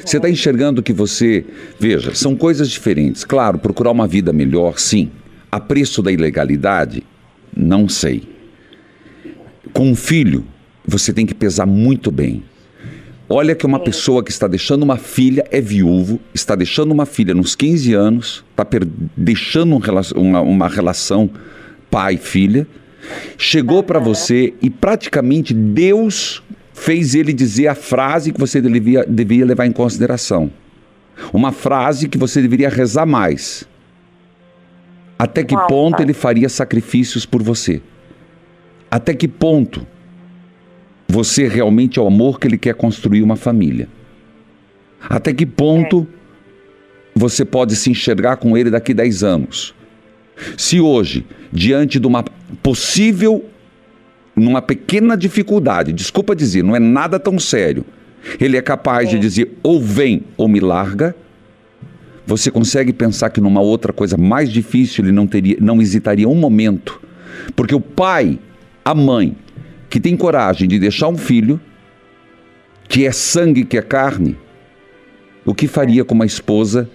[0.04, 1.46] Você está enxergando que você.
[1.80, 3.24] Veja, são coisas diferentes.
[3.24, 5.12] Claro, procurar uma vida melhor, sim.
[5.52, 7.04] A preço da ilegalidade,
[7.56, 8.24] não sei.
[9.74, 10.44] Com um filho,
[10.86, 12.44] você tem que pesar muito bem.
[13.32, 17.34] Olha que uma pessoa que está deixando uma filha, é viúvo, está deixando uma filha
[17.34, 18.66] nos 15 anos, está
[19.16, 21.30] deixando um rela- uma, uma relação
[21.92, 22.66] pai-filha,
[23.38, 26.42] chegou para você e praticamente Deus
[26.74, 30.52] fez ele dizer a frase que você devia, devia levar em consideração.
[31.32, 33.64] Uma frase que você deveria rezar mais.
[35.20, 37.82] Até que ponto ele faria sacrifícios por você?
[38.90, 39.86] Até que ponto
[41.12, 43.90] você realmente é o amor que ele quer construir uma família?
[45.02, 46.08] Até que ponto
[47.16, 49.74] você pode se enxergar com ele daqui 10 anos?
[50.56, 52.24] Se hoje, diante de uma
[52.62, 53.44] possível,
[54.36, 57.84] numa pequena dificuldade, desculpa dizer, não é nada tão sério,
[58.40, 61.16] ele é capaz de dizer ou vem ou me larga,
[62.24, 66.36] você consegue pensar que numa outra coisa mais difícil ele não teria, não hesitaria um
[66.36, 67.02] momento,
[67.56, 68.38] porque o pai,
[68.86, 69.36] a mãe,
[69.90, 71.60] que tem coragem de deixar um filho,
[72.88, 74.38] que é sangue, que é carne,
[75.46, 76.90] o que faria com uma esposa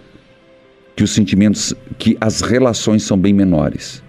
[0.95, 4.05] que os sentimentos, que as relações são bem menores?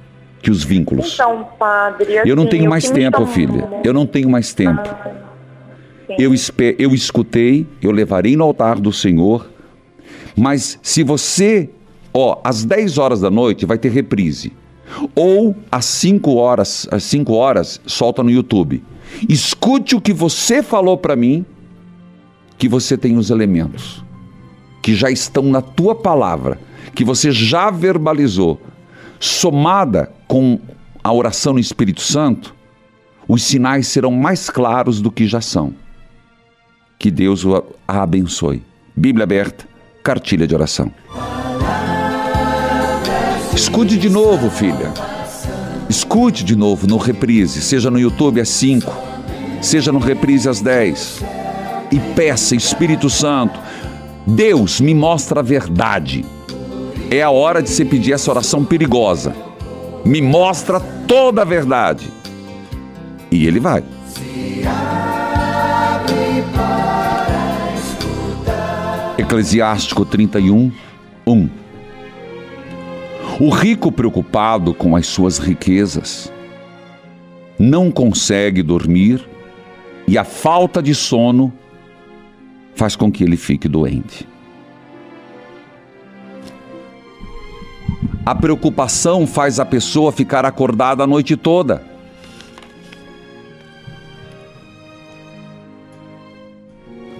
[0.46, 1.16] que os vínculos.
[1.16, 3.68] Então, padre, eu não assim, tenho mais tempo, chamou- filha.
[3.84, 4.84] Eu não tenho mais tempo.
[6.06, 6.16] sim.
[6.20, 6.32] Eu,
[6.78, 9.50] eu escutei, eu levarei no altar do Senhor,
[10.38, 11.68] mas se você,
[12.14, 14.54] ó, às 10 horas da noite vai ter reprise.
[15.16, 18.84] Ou às 5 horas, às 5 horas, solta no YouTube.
[19.28, 21.46] Escute o que você falou para mim,
[22.58, 24.04] que você tem os elementos,
[24.82, 26.60] que já estão na tua palavra,
[26.94, 28.62] que você já verbalizou,
[29.20, 30.60] somada com
[31.04, 32.56] a oração no Espírito Santo,
[33.28, 35.74] os sinais serão mais claros do que já são.
[36.98, 37.46] Que Deus
[37.88, 38.64] a abençoe.
[38.96, 39.68] Bíblia aberta,
[40.04, 40.92] cartilha de oração.
[43.56, 44.94] Escute de novo, filha.
[45.90, 48.92] Escute de novo no reprise, seja no YouTube às 5,
[49.62, 51.24] seja no reprise às 10.
[51.90, 53.58] E peça, Espírito Santo,
[54.28, 56.26] Deus me mostra a verdade.
[57.10, 59.34] É a hora de você pedir essa oração perigosa.
[60.04, 62.12] Me mostra toda a verdade.
[63.32, 63.86] E ele vai.
[69.18, 70.74] Eclesiástico 31,
[71.26, 71.65] 1.
[73.38, 76.32] O rico preocupado com as suas riquezas
[77.60, 79.28] não consegue dormir
[80.08, 81.52] e a falta de sono
[82.76, 84.26] faz com que ele fique doente.
[88.26, 91.84] A preocupação faz a pessoa ficar acordada a noite toda.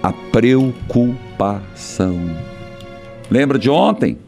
[0.02, 2.18] A preocupação.
[3.30, 4.25] Lembra de ontem?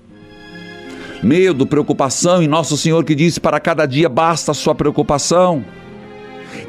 [1.23, 5.65] Medo, preocupação, e Nosso Senhor que disse: para cada dia basta a sua preocupação.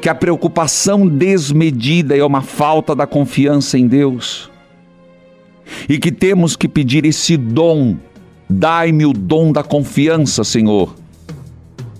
[0.00, 4.50] Que a preocupação desmedida é uma falta da confiança em Deus.
[5.88, 7.96] E que temos que pedir esse dom.
[8.48, 10.96] Dai-me o dom da confiança, Senhor.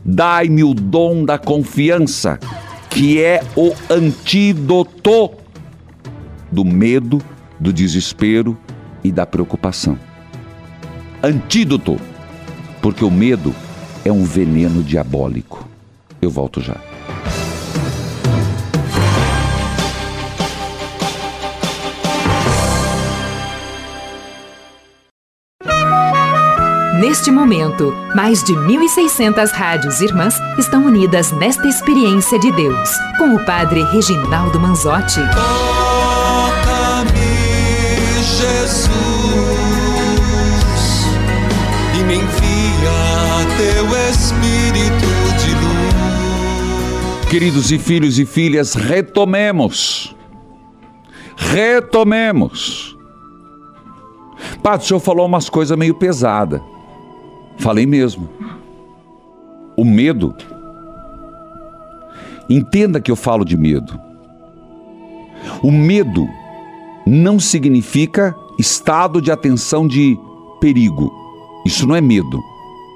[0.05, 2.41] Dai-me o dom da confiança,
[2.89, 5.31] que é o antídoto
[6.51, 7.23] do medo,
[7.59, 8.59] do desespero
[9.05, 9.97] e da preocupação.
[11.23, 12.01] Antídoto,
[12.81, 13.55] porque o medo
[14.05, 15.69] é um veneno diabólico.
[16.21, 16.77] Eu volto já.
[27.01, 33.45] Neste momento, mais de 1.600 rádios irmãs estão unidas nesta experiência de Deus, com o
[33.47, 35.21] Padre Reginaldo Manzotti.
[47.31, 50.17] Queridos e filhos e filhas, retomemos.
[51.37, 52.99] Retomemos.
[54.61, 56.61] Padre, o senhor falou umas coisas meio pesadas.
[57.57, 58.29] Falei mesmo.
[59.77, 60.35] O medo.
[62.49, 63.97] Entenda que eu falo de medo.
[65.63, 66.27] O medo
[67.07, 70.19] não significa estado de atenção de
[70.61, 71.13] perigo.
[71.65, 72.43] Isso não é medo.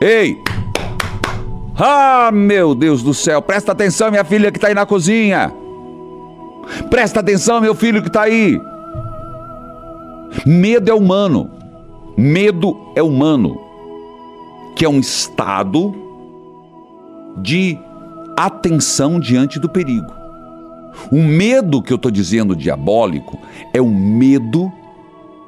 [0.03, 0.43] Ei!
[1.77, 5.53] Ah, meu Deus do céu, presta atenção, minha filha que está aí na cozinha.
[6.89, 8.61] Presta atenção, meu filho que está aí.
[10.47, 11.51] Medo é humano.
[12.17, 13.61] Medo é humano.
[14.77, 15.93] Que é um estado
[17.39, 17.77] de
[18.37, 20.13] atenção diante do perigo.
[21.11, 23.37] O medo que eu estou dizendo diabólico
[23.73, 24.73] é um medo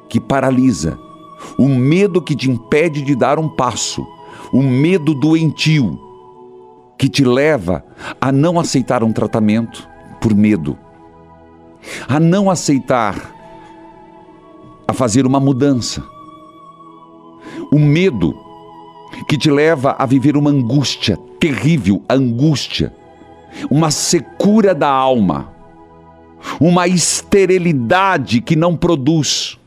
[0.09, 0.99] que paralisa,
[1.57, 4.05] o medo que te impede de dar um passo,
[4.51, 6.06] o medo doentio
[6.97, 7.83] que te leva
[8.19, 9.87] a não aceitar um tratamento
[10.19, 10.77] por medo,
[12.07, 13.33] a não aceitar,
[14.87, 16.03] a fazer uma mudança.
[17.71, 18.33] O medo
[19.27, 22.93] que te leva a viver uma angústia terrível, angústia,
[23.69, 25.53] uma secura da alma,
[26.59, 29.57] uma esterilidade que não produz.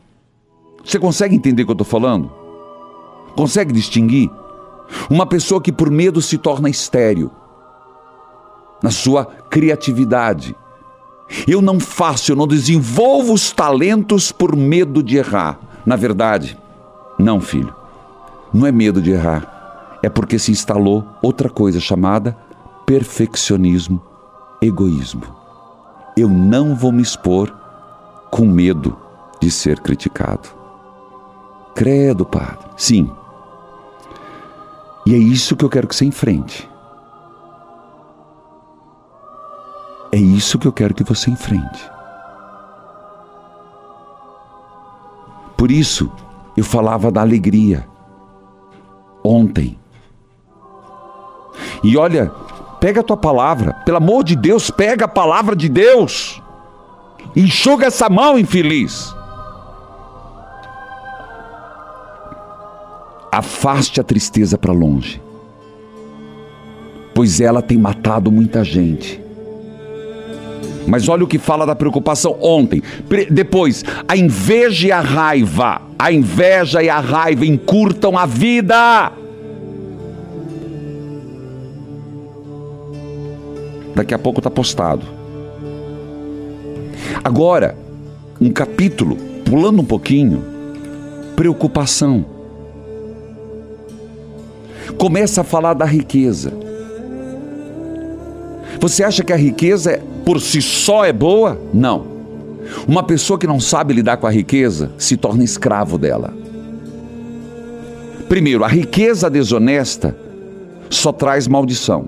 [0.83, 2.31] Você consegue entender o que eu estou falando?
[3.35, 4.29] Consegue distinguir?
[5.09, 7.31] Uma pessoa que por medo se torna estéril
[8.81, 10.55] na sua criatividade.
[11.47, 15.59] Eu não faço, eu não desenvolvo os talentos por medo de errar.
[15.85, 16.57] Na verdade,
[17.17, 17.73] não, filho.
[18.53, 19.99] Não é medo de errar.
[20.03, 22.35] É porque se instalou outra coisa chamada
[22.85, 24.01] perfeccionismo,
[24.61, 25.23] egoísmo.
[26.17, 27.53] Eu não vou me expor
[28.29, 28.97] com medo
[29.39, 30.49] de ser criticado.
[31.73, 32.67] Credo, padre.
[32.75, 33.09] Sim.
[35.05, 36.69] E é isso que eu quero que você enfrente.
[40.11, 41.89] É isso que eu quero que você enfrente.
[45.57, 46.11] Por isso,
[46.57, 47.87] eu falava da alegria
[49.23, 49.79] ontem.
[51.83, 52.31] E olha,
[52.79, 53.73] pega a tua palavra.
[53.85, 56.41] Pelo amor de Deus, pega a palavra de Deus.
[57.35, 59.15] Enxuga essa mão, infeliz.
[63.31, 65.21] Afaste a tristeza para longe,
[67.13, 69.21] pois ela tem matado muita gente.
[70.87, 72.81] Mas olha o que fala da preocupação ontem.
[73.29, 75.81] Depois, a inveja e a raiva.
[75.97, 79.11] A inveja e a raiva encurtam a vida.
[83.95, 85.05] Daqui a pouco está postado.
[87.23, 87.77] Agora,
[88.39, 89.15] um capítulo,
[89.45, 90.43] pulando um pouquinho,
[91.35, 92.40] preocupação.
[95.01, 96.53] Começa a falar da riqueza.
[98.79, 101.59] Você acha que a riqueza por si só é boa?
[101.73, 102.05] Não.
[102.87, 106.31] Uma pessoa que não sabe lidar com a riqueza se torna escravo dela.
[108.29, 110.15] Primeiro, a riqueza desonesta
[110.87, 112.07] só traz maldição.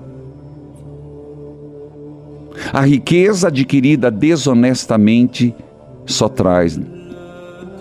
[2.72, 5.52] A riqueza adquirida desonestamente
[6.06, 6.78] só traz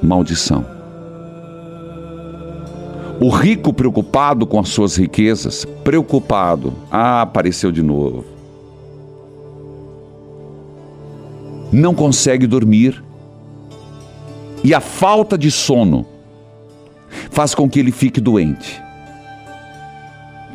[0.01, 0.72] maldição.
[3.19, 8.25] O rico preocupado com as suas riquezas, preocupado, ah, apareceu de novo.
[11.71, 13.03] Não consegue dormir.
[14.63, 16.05] E a falta de sono
[17.31, 18.81] faz com que ele fique doente.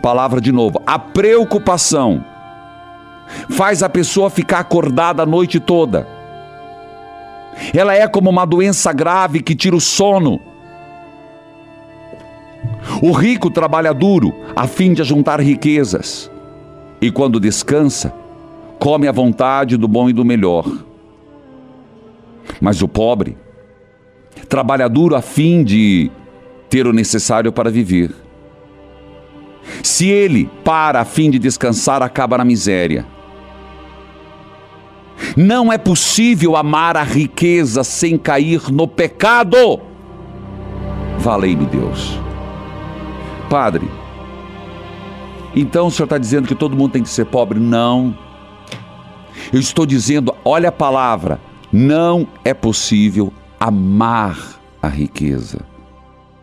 [0.02, 2.24] Palavra de novo, a preocupação
[3.50, 6.06] faz a pessoa ficar acordada a noite toda.
[7.74, 10.40] Ela é como uma doença grave que tira o sono.
[13.02, 16.30] O rico trabalha duro a fim de ajuntar riquezas,
[17.00, 18.12] e quando descansa,
[18.78, 20.64] come à vontade do bom e do melhor.
[22.60, 23.36] Mas o pobre
[24.48, 26.10] trabalha duro a fim de
[26.68, 28.14] ter o necessário para viver.
[29.82, 33.06] Se ele para a fim de descansar, acaba na miséria.
[35.36, 39.80] Não é possível amar a riqueza sem cair no pecado.
[41.18, 42.18] Valei-me Deus.
[43.48, 43.88] Padre,
[45.56, 47.58] então o senhor está dizendo que todo mundo tem que ser pobre?
[47.58, 48.16] Não.
[49.52, 51.40] Eu estou dizendo, olha a palavra,
[51.72, 55.60] não é possível amar a riqueza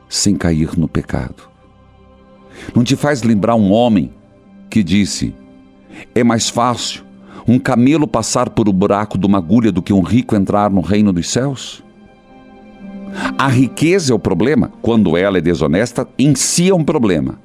[0.10, 1.43] sem cair no pecado.
[2.74, 4.12] Não te faz lembrar um homem
[4.70, 5.36] que disse:
[6.16, 7.06] é mais fácil
[7.47, 10.82] um camelo passar por o buraco de uma agulha do que um rico entrar no
[10.82, 11.85] reino dos céus?
[13.38, 17.39] A riqueza é o problema, quando ela é desonesta, em si é um problema.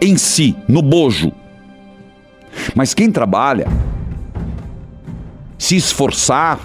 [0.00, 1.32] Em si, no bojo.
[2.74, 3.66] Mas quem trabalha,
[5.58, 6.58] se esforçar,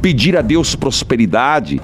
[0.00, 1.80] pedir a Deus prosperidade,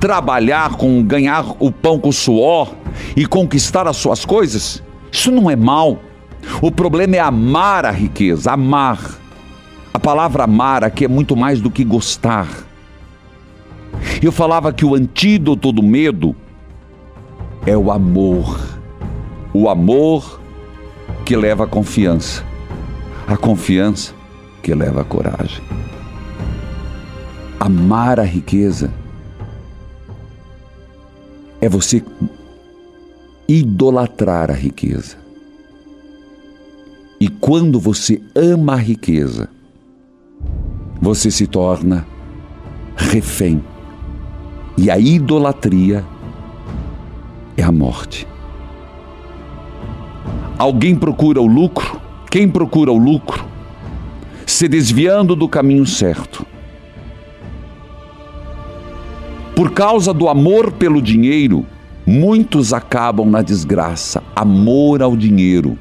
[0.00, 2.74] trabalhar com ganhar o pão com suor
[3.16, 5.98] e conquistar as suas coisas, isso não é mal.
[6.60, 9.23] O problema é amar a riqueza, amar.
[9.94, 12.48] A palavra amar aqui é muito mais do que gostar.
[14.20, 16.34] Eu falava que o antídoto do medo
[17.64, 18.60] é o amor.
[19.54, 20.40] O amor
[21.24, 22.44] que leva a confiança.
[23.24, 24.12] A confiança
[24.64, 25.62] que leva a coragem.
[27.60, 28.92] Amar a riqueza
[31.60, 32.02] é você
[33.48, 35.16] idolatrar a riqueza.
[37.20, 39.53] E quando você ama a riqueza,
[41.00, 42.06] você se torna
[42.96, 43.62] refém.
[44.76, 46.04] E a idolatria
[47.56, 48.26] é a morte.
[50.58, 52.00] Alguém procura o lucro?
[52.30, 53.44] Quem procura o lucro?
[54.46, 56.46] Se desviando do caminho certo.
[59.54, 61.64] Por causa do amor pelo dinheiro,
[62.04, 64.22] muitos acabam na desgraça.
[64.34, 65.78] Amor ao dinheiro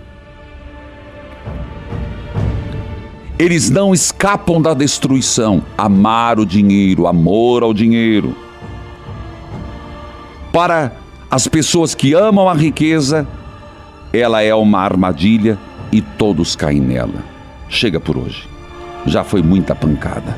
[3.38, 5.64] Eles não escapam da destruição.
[5.78, 8.36] Amar o dinheiro, amor ao dinheiro.
[10.52, 10.94] Para
[11.30, 13.28] as pessoas que amam a riqueza,
[14.14, 15.58] ela é uma armadilha
[15.92, 17.24] e todos caem nela.
[17.68, 18.48] Chega por hoje.
[19.06, 20.38] Já foi muita pancada.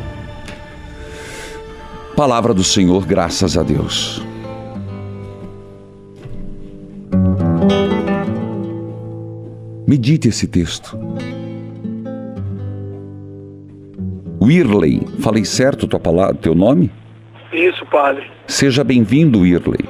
[2.16, 4.24] Palavra do Senhor, graças a Deus.
[9.86, 10.98] Medite esse texto.
[14.46, 15.02] Wirley.
[15.22, 16.91] Falei certo tua palavra, teu nome?
[17.52, 18.24] Isso, padre.
[18.46, 19.86] Seja bem-vindo, Wirley.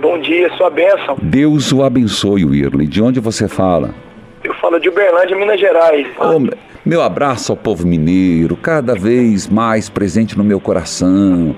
[0.00, 1.16] Bom dia, sua bênção.
[1.22, 2.86] Deus o abençoe, Wirley.
[2.86, 3.94] De onde você fala?
[4.42, 6.06] Eu falo de Uberlândia, Minas Gerais.
[6.18, 6.40] Oh,
[6.84, 11.54] meu abraço ao povo mineiro, cada vez mais presente no meu coração.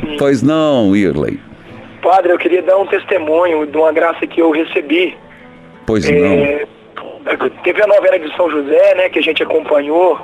[0.00, 0.16] Sim.
[0.18, 1.38] Pois não, Wirley.
[2.02, 5.14] Padre, eu queria dar um testemunho de uma graça que eu recebi.
[5.86, 6.66] Pois É,
[7.62, 10.18] teve a novela de São José, né, que a gente acompanhou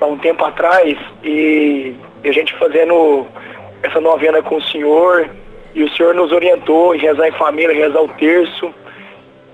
[0.00, 1.94] há um tempo atrás, e
[2.24, 3.26] a gente fazendo
[3.82, 5.28] essa novena com o senhor,
[5.74, 8.72] e o senhor nos orientou em rezar em família, rezar o terço,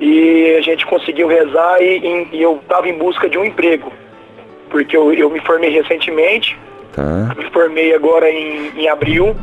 [0.00, 3.92] e a gente conseguiu rezar e, e eu estava em busca de um emprego,
[4.70, 6.56] porque eu, eu me formei recentemente,
[6.92, 7.34] Tá.
[7.36, 9.34] me formei agora em, em abril,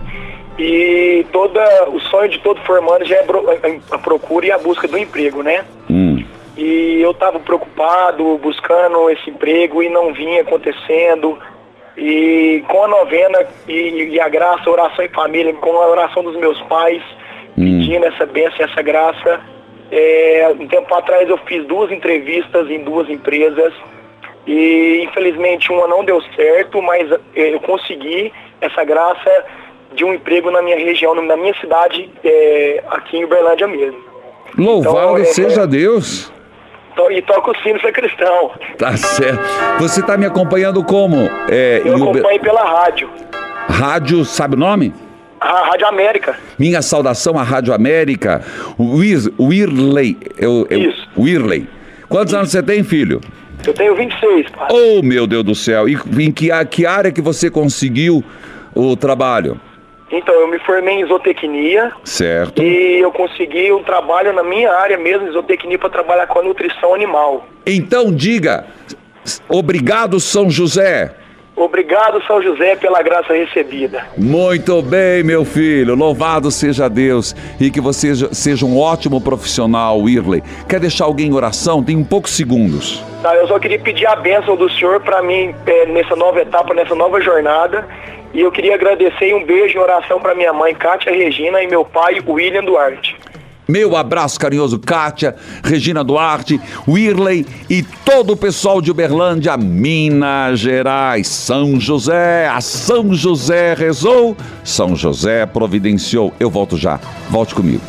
[0.58, 4.58] e toda, o sonho de todo formando já é bro- a, a procura e a
[4.58, 5.66] busca do emprego, né?
[5.90, 6.11] Hum.
[6.58, 11.38] E eu estava preocupado, buscando esse emprego e não vinha acontecendo.
[11.98, 16.36] E com a novena e, e a graça, oração em família, com a oração dos
[16.38, 17.02] meus pais,
[17.56, 19.40] pedindo essa bênção, essa graça.
[19.92, 23.74] é, um tempo atrás eu fiz duas entrevistas em duas empresas
[24.48, 28.32] e infelizmente uma não deu certo, mas é, eu consegui
[28.62, 29.46] essa graça
[29.94, 34.00] de um emprego na minha região, na minha cidade, é, aqui em Uberlândia mesmo.
[34.58, 36.32] Louvado Então, é- seja Deus.
[37.12, 38.52] E toco o sino, sou cristão.
[38.78, 39.40] Tá certo.
[39.80, 41.18] Você tá me acompanhando como?
[41.50, 43.10] É, Eu Uber- acompanho pela rádio.
[43.70, 44.94] Rádio, sabe o nome?
[45.40, 46.36] A Rádio América.
[46.60, 48.42] Minha saudação à Rádio América.
[48.80, 50.18] Wir, Wirley.
[50.38, 51.68] Eu, eu, Wirley.
[52.08, 53.20] Quantos anos você tem, filho?
[53.66, 54.68] Eu tenho 26, pai.
[54.72, 55.88] Oh, meu Deus do céu.
[55.90, 58.24] E em que, que área que você conseguiu
[58.76, 59.60] o trabalho?
[60.12, 62.62] Então, eu me formei em zootecnia Certo.
[62.62, 66.44] e eu consegui um trabalho na minha área mesmo, em zootecnia, para trabalhar com a
[66.44, 67.46] nutrição animal.
[67.66, 68.66] Então diga,
[69.48, 71.16] obrigado São José.
[71.54, 74.04] Obrigado, São José, pela graça recebida.
[74.18, 75.96] Muito bem, meu filho.
[75.96, 80.42] Louvado seja Deus e que você seja, um ótimo profissional, Wirley.
[80.68, 81.84] Quer deixar alguém em oração?
[81.84, 83.04] Tem poucos segundos.
[83.22, 86.74] Tá, eu só queria pedir a bênção do senhor para mim é, nessa nova etapa,
[86.74, 87.86] nessa nova jornada.
[88.34, 91.68] E eu queria agradecer e um beijo em oração para minha mãe, Kátia Regina, e
[91.68, 93.16] meu pai, William Duarte.
[93.68, 101.28] Meu abraço carinhoso, Kátia, Regina Duarte, Wirley e todo o pessoal de Uberlândia, Minas Gerais,
[101.28, 102.48] São José.
[102.48, 106.34] A São José rezou, São José providenciou.
[106.38, 107.00] Eu volto já.
[107.30, 107.82] Volte comigo.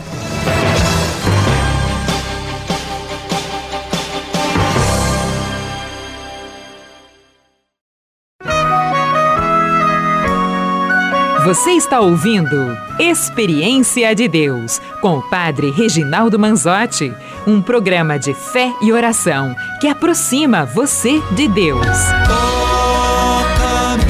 [11.44, 17.12] Você está ouvindo Experiência de Deus com o Padre Reginaldo Manzotti,
[17.44, 21.84] um programa de fé e oração que aproxima você de Deus.
[22.28, 24.06] Toca-me,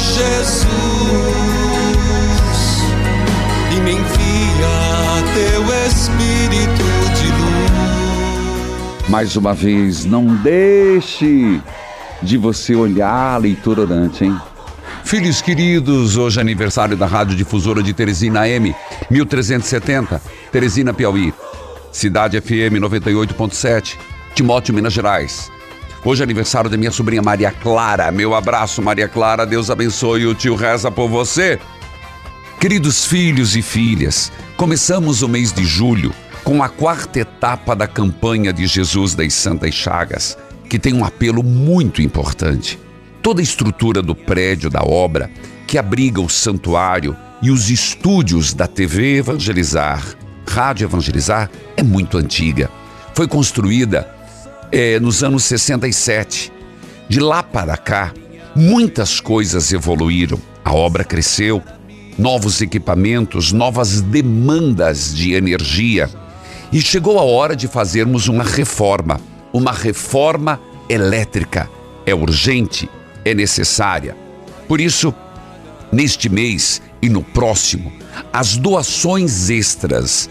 [0.00, 0.66] Jesus,
[3.70, 6.82] e me envia teu Espírito
[7.14, 9.08] de luz.
[9.08, 11.60] Mais uma vez, não deixe
[12.20, 14.36] de você olhar a leitura orante, hein?
[15.06, 18.74] Filhos queridos, hoje é aniversário da Rádio Difusora de Teresina M,
[19.08, 21.32] 1370, Teresina, Piauí.
[21.92, 23.96] Cidade FM 98.7,
[24.34, 25.48] Timóteo, Minas Gerais.
[26.04, 28.10] Hoje é aniversário da minha sobrinha Maria Clara.
[28.10, 29.46] Meu abraço, Maria Clara.
[29.46, 30.26] Deus abençoe.
[30.26, 31.60] O tio reza por você.
[32.60, 38.52] Queridos filhos e filhas, começamos o mês de julho com a quarta etapa da campanha
[38.52, 40.36] de Jesus das Santas Chagas,
[40.68, 42.85] que tem um apelo muito importante.
[43.26, 45.28] Toda a estrutura do prédio da obra,
[45.66, 50.00] que abriga o santuário e os estúdios da TV Evangelizar,
[50.48, 52.70] Rádio Evangelizar, é muito antiga.
[53.14, 54.08] Foi construída
[54.70, 56.52] eh, nos anos 67.
[57.08, 58.14] De lá para cá,
[58.54, 60.40] muitas coisas evoluíram.
[60.64, 61.60] A obra cresceu,
[62.16, 66.08] novos equipamentos, novas demandas de energia.
[66.72, 69.20] E chegou a hora de fazermos uma reforma,
[69.52, 71.68] uma reforma elétrica.
[72.06, 72.88] É urgente,
[73.26, 74.16] é necessária.
[74.68, 75.12] Por isso,
[75.92, 77.92] neste mês e no próximo,
[78.32, 80.30] as doações extras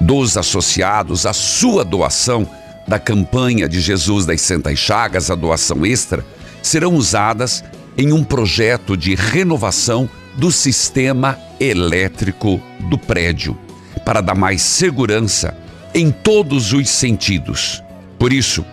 [0.00, 2.48] dos associados, a sua doação
[2.88, 6.24] da campanha de Jesus das Santas Chagas, a doação extra,
[6.62, 7.62] serão usadas
[7.96, 13.56] em um projeto de renovação do sistema elétrico do prédio,
[14.04, 15.56] para dar mais segurança
[15.94, 17.82] em todos os sentidos.
[18.18, 18.64] Por isso,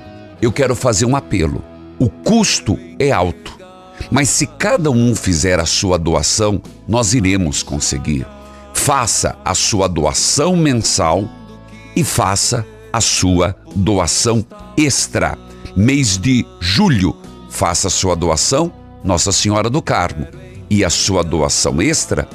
[0.41, 1.63] eu quero fazer um apelo.
[1.99, 3.56] O custo é alto,
[4.11, 8.25] mas se cada um fizer a sua doação, nós iremos conseguir.
[8.73, 11.27] Faça a sua doação mensal
[11.95, 14.45] e faça a sua doação
[14.77, 15.37] extra.
[15.75, 17.15] Mês de julho,
[17.49, 18.71] faça a sua doação
[19.03, 20.27] Nossa Senhora do Carmo
[20.69, 22.27] e a sua doação extra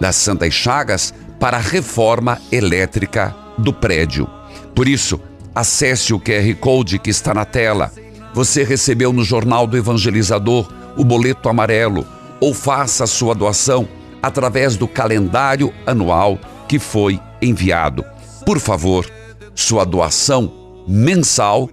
[0.00, 4.28] das Santas Chagas para a reforma elétrica do prédio.
[4.74, 5.20] Por isso,
[5.54, 7.92] acesse o QR Code que está na tela.
[8.34, 10.70] Você recebeu no Jornal do Evangelizador
[11.00, 12.06] o boleto amarelo
[12.38, 13.88] ou faça sua doação
[14.22, 16.38] através do calendário anual
[16.68, 18.04] que foi enviado.
[18.44, 19.10] Por favor,
[19.54, 21.70] sua doação mensal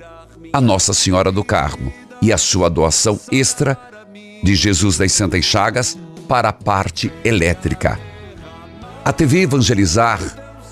[0.53, 3.77] a Nossa Senhora do Carmo e a sua doação extra
[4.41, 7.99] de Jesus das Santas Chagas para a parte elétrica.
[9.03, 10.21] A TV Evangelizar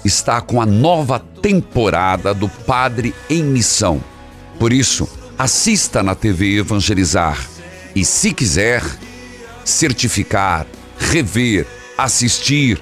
[0.06, 4.02] está com a nova temporada do Padre em Missão.
[4.58, 7.55] Por isso, assista na TV Evangelizar
[7.96, 8.84] e, se quiser,
[9.64, 10.68] certificar,
[11.00, 11.66] rever,
[11.98, 12.80] assistir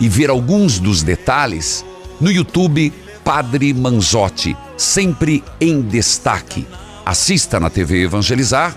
[0.00, 1.84] e ver alguns dos detalhes
[2.20, 2.92] no YouTube
[3.22, 6.66] Padre Manzotti, sempre em destaque.
[7.04, 8.74] Assista na TV Evangelizar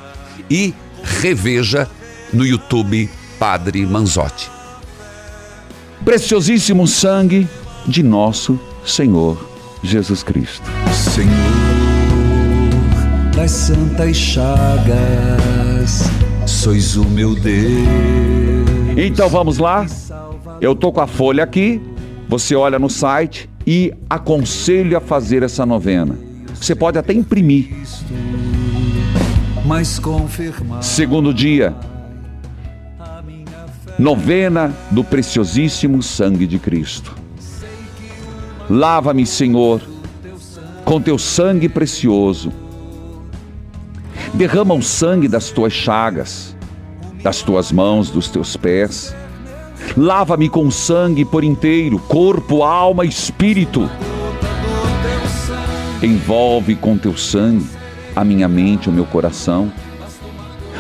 [0.50, 0.74] e
[1.04, 1.90] reveja
[2.34, 3.10] no YouTube
[3.40, 4.50] Padre Manzotti.
[6.04, 7.48] Preciosíssimo sangue
[7.88, 9.50] de nosso Senhor
[9.84, 10.64] Jesus Cristo.
[10.94, 11.70] Senhor
[13.40, 15.49] das santas chagas,
[16.60, 17.88] sois o meu Deus.
[18.98, 19.86] Então vamos lá.
[20.60, 21.82] Eu tô com a folha aqui.
[22.28, 26.18] Você olha no site e aconselho a fazer essa novena.
[26.54, 27.70] Você pode até imprimir.
[30.82, 31.74] Segundo dia,
[33.98, 37.16] novena do preciosíssimo sangue de Cristo.
[38.70, 39.82] Lava-me, Senhor,
[40.84, 42.52] com teu sangue precioso.
[44.34, 46.56] Derrama o sangue das tuas chagas,
[47.24, 49.16] das tuas mãos, dos teus pés.
[49.98, 53.90] Lava-me com sangue por inteiro, corpo, alma espírito.
[56.02, 57.68] Envolve com teu sangue
[58.16, 59.72] a minha mente, o meu coração,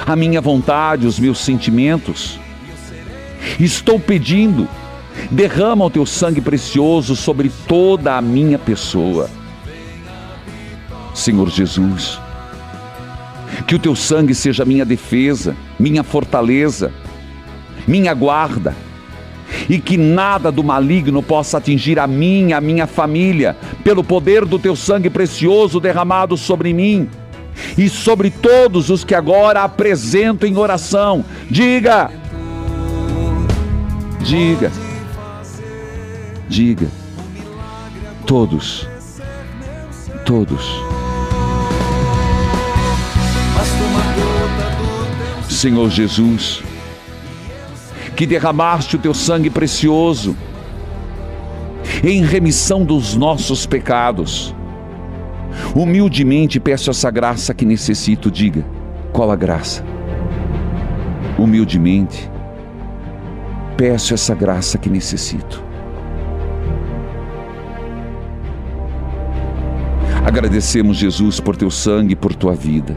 [0.06, 2.39] a minha vontade, os meus sentimentos.
[3.60, 4.68] Estou pedindo
[5.30, 9.30] derrama o teu sangue precioso sobre toda a minha pessoa.
[11.14, 12.20] Senhor Jesus,
[13.68, 16.91] que o teu sangue seja minha defesa, minha fortaleza,
[17.88, 18.76] minha guarda,
[19.70, 24.60] e que nada do maligno possa atingir a mim, a minha família, pelo poder do
[24.60, 27.10] teu sangue precioso derramado sobre mim
[27.78, 31.26] e sobre todos os que agora apresento em oração.
[31.50, 32.12] Diga,
[34.22, 34.72] diga
[36.50, 36.88] Diga.
[38.26, 38.88] Todos.
[40.26, 40.99] Todos.
[45.60, 46.64] Senhor Jesus,
[48.16, 50.34] que derramaste o teu sangue precioso
[52.01, 54.55] em remissão dos nossos pecados.
[55.76, 58.32] Humildemente peço essa graça que necessito.
[58.32, 58.66] Diga,
[59.12, 59.84] qual a graça?
[61.38, 62.32] Humildemente
[63.76, 65.62] peço essa graça que necessito.
[70.26, 72.95] Agradecemos, Jesus, por teu sangue e por tua vida.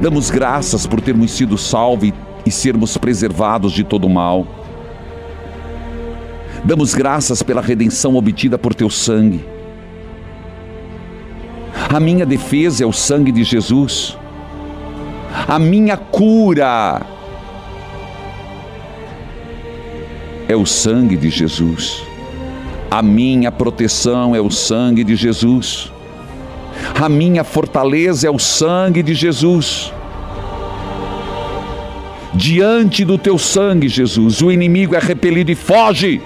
[0.00, 2.12] Damos graças por termos sido salvos
[2.44, 4.46] e sermos preservados de todo mal.
[6.64, 9.44] Damos graças pela redenção obtida por teu sangue.
[11.92, 14.16] A minha defesa é o sangue de Jesus.
[15.46, 17.02] A minha cura
[20.48, 22.02] é o sangue de Jesus.
[22.90, 25.92] A minha proteção é o sangue de Jesus.
[27.00, 29.92] A minha fortaleza é o sangue de Jesus.
[32.32, 36.20] Diante do teu sangue, Jesus, o inimigo é repelido e foge.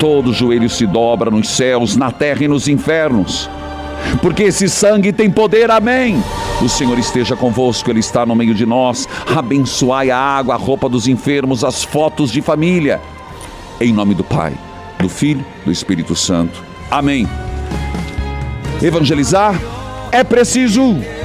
[0.00, 3.50] Todo joelho se dobra nos céus, na terra e nos infernos.
[4.22, 6.22] Porque esse sangue tem poder, amém.
[6.62, 9.08] O Senhor esteja convosco, Ele está no meio de nós.
[9.36, 13.00] Abençoai a água, a roupa dos enfermos, as fotos de família
[13.80, 14.52] em nome do Pai,
[14.98, 16.62] do Filho, do Espírito Santo.
[16.90, 17.28] Amém.
[18.82, 19.60] Evangelizar
[20.12, 21.17] é preciso.